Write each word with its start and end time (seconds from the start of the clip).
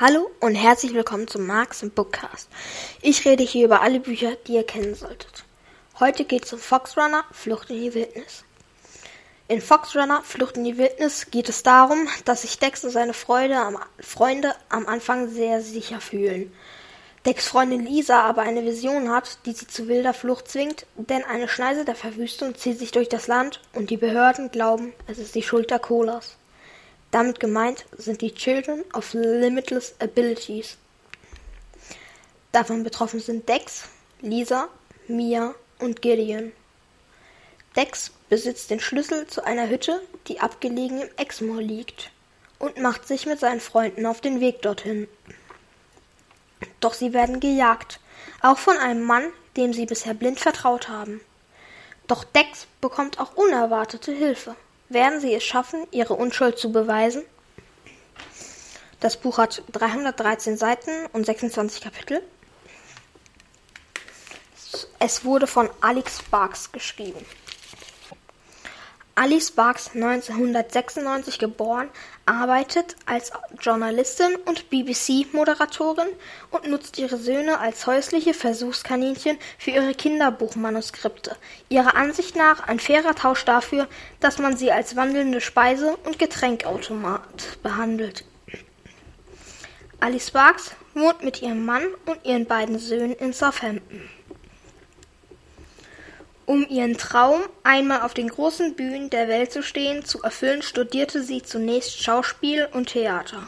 Hallo 0.00 0.30
und 0.40 0.54
herzlich 0.54 0.94
willkommen 0.94 1.28
zum 1.28 1.46
Marx 1.46 1.84
Bookcast. 1.94 2.48
Ich 3.02 3.26
rede 3.26 3.42
hier 3.42 3.66
über 3.66 3.82
alle 3.82 4.00
Bücher, 4.00 4.34
die 4.46 4.54
ihr 4.54 4.64
kennen 4.64 4.94
solltet. 4.94 5.44
Heute 5.98 6.24
geht 6.24 6.46
es 6.46 6.54
um 6.54 6.58
Foxrunner, 6.58 7.22
Flucht 7.32 7.68
in 7.68 7.82
die 7.82 7.92
Wildnis. 7.92 8.44
In 9.46 9.60
Foxrunner, 9.60 10.22
Flucht 10.22 10.56
in 10.56 10.64
die 10.64 10.78
Wildnis 10.78 11.30
geht 11.30 11.50
es 11.50 11.62
darum, 11.62 12.08
dass 12.24 12.40
sich 12.40 12.58
Dex 12.58 12.82
und 12.82 12.92
seine 12.92 13.12
Freude 13.12 13.58
am, 13.58 13.76
Freunde 13.98 14.54
am 14.70 14.86
Anfang 14.86 15.28
sehr 15.28 15.60
sicher 15.60 16.00
fühlen. 16.00 16.50
Dex 17.26 17.46
Freundin 17.46 17.84
Lisa 17.84 18.22
aber 18.22 18.40
eine 18.40 18.64
Vision 18.64 19.10
hat, 19.10 19.40
die 19.44 19.52
sie 19.52 19.66
zu 19.66 19.86
wilder 19.86 20.14
Flucht 20.14 20.48
zwingt, 20.48 20.86
denn 20.96 21.24
eine 21.24 21.46
Schneise 21.46 21.84
der 21.84 21.94
Verwüstung 21.94 22.54
zieht 22.54 22.78
sich 22.78 22.90
durch 22.90 23.10
das 23.10 23.26
Land 23.26 23.60
und 23.74 23.90
die 23.90 23.98
Behörden 23.98 24.50
glauben, 24.50 24.94
es 25.08 25.18
ist 25.18 25.34
die 25.34 25.42
Schuld 25.42 25.70
der 25.70 25.78
Colas. 25.78 26.38
Damit 27.10 27.40
gemeint 27.40 27.86
sind 27.96 28.20
die 28.20 28.32
Children 28.32 28.84
of 28.94 29.12
Limitless 29.14 29.94
Abilities. 29.98 30.76
Davon 32.52 32.84
betroffen 32.84 33.20
sind 33.20 33.48
Dex, 33.48 33.84
Lisa, 34.20 34.68
Mia 35.08 35.54
und 35.80 36.02
Gideon. 36.02 36.52
Dex 37.76 38.12
besitzt 38.28 38.70
den 38.70 38.80
Schlüssel 38.80 39.26
zu 39.26 39.44
einer 39.44 39.68
Hütte, 39.68 40.00
die 40.28 40.40
abgelegen 40.40 41.02
im 41.02 41.08
Exmoor 41.16 41.60
liegt, 41.60 42.10
und 42.58 42.78
macht 42.78 43.06
sich 43.06 43.26
mit 43.26 43.40
seinen 43.40 43.60
Freunden 43.60 44.06
auf 44.06 44.20
den 44.20 44.40
Weg 44.40 44.62
dorthin. 44.62 45.08
Doch 46.80 46.94
sie 46.94 47.12
werden 47.12 47.40
gejagt, 47.40 48.00
auch 48.42 48.58
von 48.58 48.76
einem 48.76 49.02
Mann, 49.02 49.24
dem 49.56 49.72
sie 49.72 49.86
bisher 49.86 50.14
blind 50.14 50.38
vertraut 50.38 50.88
haben. 50.88 51.20
Doch 52.06 52.24
Dex 52.24 52.66
bekommt 52.80 53.18
auch 53.18 53.34
unerwartete 53.34 54.12
Hilfe. 54.12 54.56
Werden 54.90 55.20
sie 55.20 55.32
es 55.32 55.44
schaffen, 55.44 55.86
ihre 55.92 56.14
Unschuld 56.14 56.58
zu 56.58 56.72
beweisen? 56.72 57.22
Das 58.98 59.16
Buch 59.16 59.38
hat 59.38 59.62
313 59.70 60.56
Seiten 60.56 61.06
und 61.12 61.24
26 61.24 61.80
Kapitel. 61.80 62.20
Es 64.98 65.24
wurde 65.24 65.46
von 65.46 65.70
Alex 65.80 66.18
Sparks 66.18 66.72
geschrieben. 66.72 67.24
Alice 69.16 69.48
Sparks, 69.48 69.90
1996 69.94 71.38
geboren, 71.38 71.90
arbeitet 72.26 72.96
als 73.06 73.32
Journalistin 73.60 74.36
und 74.46 74.70
BBC-Moderatorin 74.70 76.08
und 76.50 76.68
nutzt 76.68 76.98
ihre 76.98 77.16
Söhne 77.16 77.58
als 77.58 77.86
häusliche 77.86 78.32
Versuchskaninchen 78.32 79.38
für 79.58 79.72
ihre 79.72 79.94
Kinderbuchmanuskripte. 79.94 81.36
Ihrer 81.68 81.96
Ansicht 81.96 82.36
nach 82.36 82.66
ein 82.68 82.80
fairer 82.80 83.14
Tausch 83.14 83.44
dafür, 83.44 83.88
dass 84.20 84.38
man 84.38 84.56
sie 84.56 84.72
als 84.72 84.96
wandelnde 84.96 85.40
Speise- 85.40 85.98
und 86.04 86.18
Getränkautomat 86.18 87.62
behandelt. 87.62 88.24
Alice 89.98 90.28
Sparks 90.28 90.70
wohnt 90.94 91.22
mit 91.22 91.42
ihrem 91.42 91.66
Mann 91.66 91.84
und 92.06 92.24
ihren 92.24 92.46
beiden 92.46 92.78
Söhnen 92.78 93.12
in 93.12 93.32
Southampton. 93.32 94.08
Um 96.50 96.66
ihren 96.68 96.98
Traum, 96.98 97.42
einmal 97.62 98.02
auf 98.02 98.12
den 98.12 98.28
großen 98.28 98.74
Bühnen 98.74 99.08
der 99.08 99.28
Welt 99.28 99.52
zu 99.52 99.62
stehen, 99.62 100.04
zu 100.04 100.20
erfüllen, 100.24 100.62
studierte 100.62 101.22
sie 101.22 101.42
zunächst 101.42 102.02
Schauspiel 102.02 102.66
und 102.72 102.88
Theater. 102.88 103.46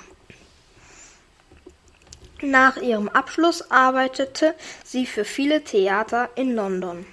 Nach 2.42 2.76
ihrem 2.76 3.08
Abschluss 3.08 3.72
arbeitete 3.72 4.54
sie 4.84 5.04
für 5.06 5.24
viele 5.24 5.64
Theater 5.64 6.30
in 6.36 6.54
London. 6.54 7.04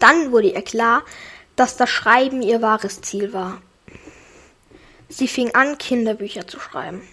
Dann 0.00 0.32
wurde 0.32 0.50
ihr 0.50 0.62
klar, 0.62 1.04
dass 1.54 1.76
das 1.76 1.88
Schreiben 1.88 2.42
ihr 2.42 2.60
wahres 2.60 3.00
Ziel 3.00 3.32
war. 3.32 3.62
Sie 5.08 5.28
fing 5.28 5.54
an, 5.54 5.78
Kinderbücher 5.78 6.48
zu 6.48 6.58
schreiben. 6.58 7.08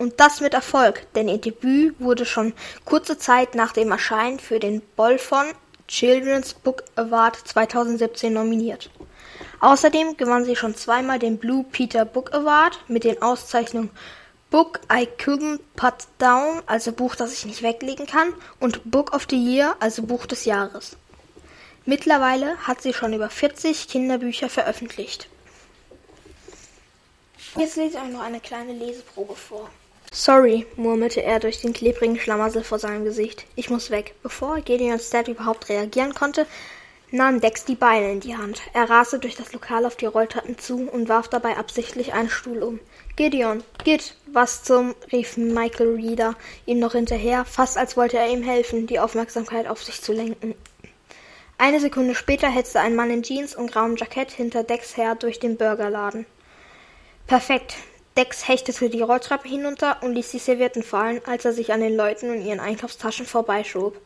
Und 0.00 0.18
das 0.18 0.40
mit 0.40 0.54
Erfolg, 0.54 1.06
denn 1.14 1.28
ihr 1.28 1.36
Debüt 1.36 1.94
wurde 1.98 2.24
schon 2.24 2.54
kurze 2.86 3.18
Zeit 3.18 3.54
nach 3.54 3.72
dem 3.72 3.90
Erscheinen 3.90 4.40
für 4.40 4.58
den 4.58 4.80
Bolfon 4.96 5.44
Children's 5.88 6.54
Book 6.54 6.84
Award 6.96 7.36
2017 7.36 8.32
nominiert. 8.32 8.88
Außerdem 9.60 10.16
gewann 10.16 10.46
sie 10.46 10.56
schon 10.56 10.74
zweimal 10.74 11.18
den 11.18 11.36
Blue 11.36 11.66
Peter 11.70 12.06
Book 12.06 12.32
Award 12.32 12.82
mit 12.88 13.04
den 13.04 13.20
Auszeichnungen 13.20 13.90
Book 14.48 14.80
I 14.90 15.06
Couldn't 15.22 15.60
Put 15.76 16.06
Down, 16.16 16.62
also 16.64 16.92
Buch, 16.92 17.14
das 17.14 17.34
ich 17.34 17.44
nicht 17.44 17.62
weglegen 17.62 18.06
kann, 18.06 18.32
und 18.58 18.90
Book 18.90 19.14
of 19.14 19.26
the 19.28 19.36
Year, 19.36 19.76
also 19.80 20.02
Buch 20.04 20.24
des 20.24 20.46
Jahres. 20.46 20.96
Mittlerweile 21.84 22.56
hat 22.66 22.80
sie 22.80 22.94
schon 22.94 23.12
über 23.12 23.28
40 23.28 23.86
Kinderbücher 23.88 24.48
veröffentlicht. 24.48 25.28
Jetzt 27.58 27.76
lese 27.76 27.98
ich 27.98 28.02
euch 28.02 28.10
noch 28.10 28.22
eine 28.22 28.40
kleine 28.40 28.72
Leseprobe 28.72 29.36
vor. 29.36 29.68
Sorry, 30.12 30.66
murmelte 30.74 31.22
er 31.22 31.38
durch 31.38 31.60
den 31.60 31.72
klebrigen 31.72 32.18
Schlamassel 32.18 32.64
vor 32.64 32.80
seinem 32.80 33.04
Gesicht. 33.04 33.46
Ich 33.54 33.70
muss 33.70 33.92
weg. 33.92 34.14
Bevor 34.24 34.60
Gideon 34.60 34.98
Stat 34.98 35.28
überhaupt 35.28 35.68
reagieren 35.68 36.14
konnte, 36.14 36.48
nahm 37.12 37.40
Dex 37.40 37.64
die 37.64 37.76
Beine 37.76 38.10
in 38.10 38.18
die 38.18 38.36
Hand. 38.36 38.60
Er 38.72 38.90
raste 38.90 39.20
durch 39.20 39.36
das 39.36 39.52
Lokal 39.52 39.86
auf 39.86 39.94
die 39.94 40.06
Rolltreppen 40.06 40.58
zu 40.58 40.88
und 40.90 41.08
warf 41.08 41.28
dabei 41.28 41.56
absichtlich 41.56 42.12
einen 42.12 42.28
Stuhl 42.28 42.64
um. 42.64 42.80
Gideon, 43.14 43.62
Git, 43.84 44.16
was 44.26 44.64
zum, 44.64 44.96
rief 45.12 45.36
Michael 45.36 45.94
Reeder 45.94 46.34
ihm 46.66 46.80
noch 46.80 46.92
hinterher, 46.92 47.44
fast 47.44 47.78
als 47.78 47.96
wollte 47.96 48.18
er 48.18 48.30
ihm 48.30 48.42
helfen, 48.42 48.88
die 48.88 48.98
Aufmerksamkeit 48.98 49.68
auf 49.68 49.84
sich 49.84 50.02
zu 50.02 50.12
lenken. 50.12 50.56
Eine 51.56 51.78
Sekunde 51.78 52.16
später 52.16 52.48
hetzte 52.48 52.80
ein 52.80 52.96
Mann 52.96 53.10
in 53.10 53.22
Jeans 53.22 53.54
und 53.54 53.70
grauem 53.70 53.94
Jackett 53.94 54.32
hinter 54.32 54.64
Dex 54.64 54.96
her 54.96 55.14
durch 55.14 55.38
den 55.38 55.56
Burgerladen. 55.56 56.26
Perfekt, 57.28 57.76
Dex 58.20 58.46
hechtete 58.46 58.90
die 58.90 59.00
Rolltreppe 59.00 59.48
hinunter 59.48 59.96
und 60.02 60.12
ließ 60.12 60.32
die 60.32 60.38
Servietten 60.38 60.82
fallen, 60.82 61.22
als 61.24 61.46
er 61.46 61.54
sich 61.54 61.72
an 61.72 61.80
den 61.80 61.96
Leuten 61.96 62.28
und 62.28 62.44
ihren 62.44 62.60
Einkaufstaschen 62.60 63.24
vorbeischob. 63.24 63.98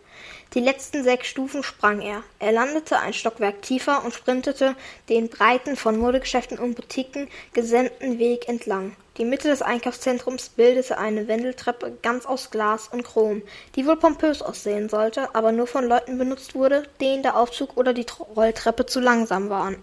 Die 0.54 0.60
letzten 0.60 1.02
sechs 1.02 1.26
Stufen 1.26 1.64
sprang 1.64 2.00
er. 2.00 2.22
Er 2.38 2.52
landete 2.52 3.00
ein 3.00 3.12
Stockwerk 3.12 3.62
tiefer 3.62 4.04
und 4.04 4.14
sprintete 4.14 4.76
den 5.08 5.30
breiten, 5.30 5.74
von 5.74 5.98
Modegeschäften 5.98 6.60
und 6.60 6.76
Boutiquen 6.76 7.26
gesendeten 7.54 8.20
Weg 8.20 8.48
entlang. 8.48 8.94
Die 9.16 9.24
Mitte 9.24 9.48
des 9.48 9.62
Einkaufszentrums 9.62 10.48
bildete 10.50 10.96
eine 10.96 11.26
Wendeltreppe 11.26 11.98
ganz 12.00 12.24
aus 12.24 12.52
Glas 12.52 12.86
und 12.86 13.02
Chrom, 13.02 13.42
die 13.74 13.84
wohl 13.84 13.96
pompös 13.96 14.42
aussehen 14.42 14.88
sollte, 14.88 15.34
aber 15.34 15.50
nur 15.50 15.66
von 15.66 15.88
Leuten 15.88 16.18
benutzt 16.18 16.54
wurde, 16.54 16.84
denen 17.00 17.24
der 17.24 17.36
Aufzug 17.36 17.76
oder 17.76 17.92
die 17.92 18.06
Rolltreppe 18.36 18.86
zu 18.86 19.00
langsam 19.00 19.50
waren. 19.50 19.82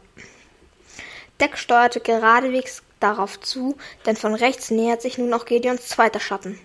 Deck 1.42 1.58
steuerte 1.58 2.00
geradewegs 2.00 2.82
darauf 3.02 3.40
zu, 3.40 3.78
denn 4.06 4.16
von 4.16 4.36
rechts 4.36 4.72
nähert 4.72 5.02
sich 5.02 5.18
nun 5.18 5.34
auch 5.34 5.46
Gedeons 5.46 5.88
zweiter 5.88 6.20
Schatten. 6.20 6.60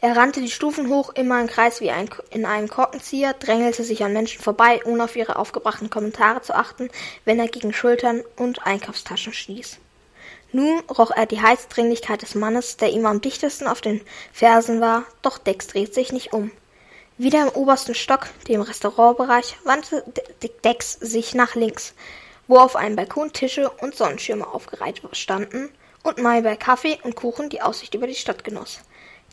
Er 0.00 0.16
rannte 0.16 0.40
die 0.40 0.50
Stufen 0.50 0.88
hoch, 0.88 1.10
immer 1.14 1.40
im 1.40 1.46
Kreis 1.46 1.80
wie 1.80 1.90
ein, 1.90 2.08
in 2.30 2.44
einem 2.44 2.68
Korkenzieher, 2.68 3.34
drängelte 3.34 3.84
sich 3.84 4.02
an 4.02 4.12
Menschen 4.12 4.42
vorbei, 4.42 4.80
ohne 4.84 5.04
auf 5.04 5.16
ihre 5.16 5.36
aufgebrachten 5.36 5.90
Kommentare 5.90 6.42
zu 6.42 6.54
achten, 6.54 6.90
wenn 7.24 7.38
er 7.38 7.48
gegen 7.48 7.72
Schultern 7.72 8.22
und 8.36 8.66
Einkaufstaschen 8.66 9.32
stieß. 9.32 9.78
Nun 10.52 10.80
roch 10.80 11.12
er 11.12 11.26
die 11.26 11.40
Heißdringlichkeit 11.40 12.22
des 12.22 12.34
Mannes, 12.34 12.76
der 12.76 12.90
ihm 12.90 13.06
am 13.06 13.20
dichtesten 13.20 13.68
auf 13.68 13.80
den 13.80 14.00
Fersen 14.32 14.80
war, 14.80 15.04
doch 15.22 15.38
Dex 15.38 15.68
dreht 15.68 15.94
sich 15.94 16.12
nicht 16.12 16.32
um. 16.32 16.50
Wieder 17.18 17.42
im 17.42 17.50
obersten 17.50 17.94
Stock, 17.94 18.26
dem 18.48 18.62
Restaurantbereich, 18.62 19.56
wandte 19.64 20.02
Dex 20.64 20.94
sich 20.94 21.34
nach 21.34 21.54
links 21.54 21.94
wo 22.50 22.58
auf 22.58 22.74
einem 22.74 22.96
Balkon 22.96 23.32
Tische 23.32 23.70
und 23.70 23.94
Sonnenschirme 23.94 24.44
aufgereiht 24.44 25.02
standen 25.12 25.70
und 26.02 26.18
Mai 26.18 26.42
Kaffee 26.56 26.98
und 27.04 27.14
Kuchen 27.14 27.48
die 27.48 27.62
Aussicht 27.62 27.94
über 27.94 28.08
die 28.08 28.16
Stadt 28.16 28.42
genoss. 28.42 28.80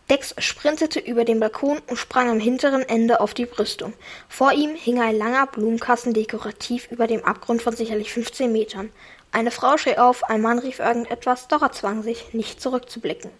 Dex 0.07 0.35
sprintete 0.37 0.99
über 0.99 1.25
den 1.25 1.39
Balkon 1.39 1.79
und 1.87 1.97
sprang 1.97 2.29
am 2.29 2.39
hinteren 2.39 2.87
Ende 2.87 3.19
auf 3.19 3.33
die 3.33 3.47
Brüstung. 3.47 3.93
Vor 4.29 4.53
ihm 4.53 4.75
hing 4.75 5.01
ein 5.01 5.17
langer 5.17 5.47
Blumenkasten 5.47 6.13
dekorativ 6.13 6.91
über 6.91 7.07
dem 7.07 7.25
Abgrund 7.25 7.63
von 7.63 7.75
sicherlich 7.75 8.13
15 8.13 8.51
Metern. 8.51 8.91
Eine 9.31 9.49
Frau 9.49 9.77
schrie 9.77 9.97
auf, 9.97 10.23
ein 10.23 10.43
Mann 10.43 10.59
rief 10.59 10.77
irgendetwas, 10.77 11.47
doch 11.47 11.63
er 11.63 11.71
zwang 11.71 12.03
sich, 12.03 12.35
nicht 12.35 12.61
zurückzublicken. 12.61 13.31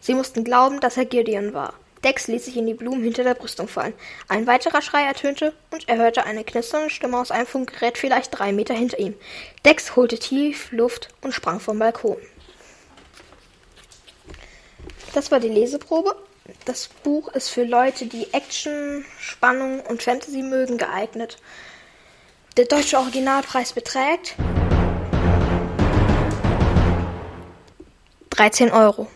Sie 0.00 0.14
mussten 0.14 0.42
glauben, 0.42 0.80
dass 0.80 0.96
er 0.96 1.04
Gideon 1.04 1.52
war. 1.52 1.74
Dex 2.04 2.28
ließ 2.28 2.46
sich 2.46 2.56
in 2.56 2.66
die 2.66 2.74
Blumen 2.74 3.02
hinter 3.02 3.24
der 3.24 3.34
Brüstung 3.34 3.68
fallen. 3.68 3.92
Ein 4.28 4.46
weiterer 4.46 4.80
Schrei 4.80 5.02
ertönte 5.02 5.52
und 5.70 5.88
er 5.88 5.98
hörte 5.98 6.24
eine 6.24 6.44
knisternde 6.44 6.90
Stimme 6.90 7.18
aus 7.18 7.30
einem 7.30 7.46
Funkgerät 7.46 7.98
vielleicht 7.98 8.38
drei 8.38 8.52
Meter 8.52 8.74
hinter 8.74 8.98
ihm. 8.98 9.14
Dex 9.64 9.96
holte 9.96 10.18
tief 10.18 10.72
Luft 10.72 11.08
und 11.20 11.34
sprang 11.34 11.60
vom 11.60 11.78
Balkon. 11.78 12.16
Das 15.12 15.30
war 15.30 15.40
die 15.40 15.48
Leseprobe. 15.48 16.14
Das 16.64 16.88
Buch 16.88 17.28
ist 17.28 17.50
für 17.50 17.64
Leute, 17.64 18.06
die 18.06 18.32
Action, 18.32 19.04
Spannung 19.18 19.80
und 19.80 20.02
Fantasy 20.02 20.42
mögen, 20.42 20.78
geeignet. 20.78 21.38
Der 22.56 22.64
deutsche 22.64 22.98
Originalpreis 22.98 23.72
beträgt 23.72 24.36
13 28.30 28.70
Euro. 28.72 29.06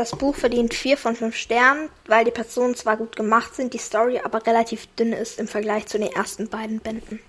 Das 0.00 0.12
Buch 0.12 0.34
verdient 0.34 0.72
vier 0.72 0.96
von 0.96 1.14
fünf 1.14 1.36
Sternen, 1.36 1.90
weil 2.06 2.24
die 2.24 2.30
Personen 2.30 2.74
zwar 2.74 2.96
gut 2.96 3.16
gemacht 3.16 3.54
sind, 3.54 3.74
die 3.74 3.78
Story 3.78 4.18
aber 4.24 4.46
relativ 4.46 4.86
dünn 4.94 5.12
ist 5.12 5.38
im 5.38 5.46
Vergleich 5.46 5.88
zu 5.88 5.98
den 5.98 6.10
ersten 6.10 6.48
beiden 6.48 6.80
Bänden. 6.80 7.20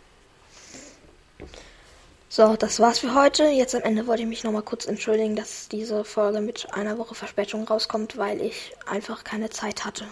So, 2.29 2.55
das 2.55 2.79
war's 2.79 2.99
für 2.99 3.13
heute. 3.13 3.43
Jetzt 3.43 3.75
am 3.75 3.81
Ende 3.81 4.07
wollte 4.07 4.21
ich 4.21 4.29
mich 4.29 4.45
nochmal 4.45 4.61
kurz 4.61 4.85
entschuldigen, 4.85 5.35
dass 5.35 5.67
diese 5.67 6.05
Folge 6.05 6.39
mit 6.39 6.73
einer 6.73 6.97
Woche 6.97 7.13
Verspätung 7.13 7.65
rauskommt, 7.67 8.17
weil 8.17 8.39
ich 8.39 8.71
einfach 8.85 9.25
keine 9.25 9.49
Zeit 9.49 9.83
hatte, 9.83 10.05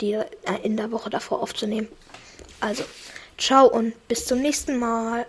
die 0.00 0.18
in 0.62 0.78
der 0.78 0.90
Woche 0.90 1.10
davor 1.10 1.42
aufzunehmen. 1.42 1.88
Also, 2.60 2.84
ciao 3.36 3.66
und 3.66 3.92
bis 4.08 4.24
zum 4.24 4.40
nächsten 4.40 4.78
Mal. 4.78 5.26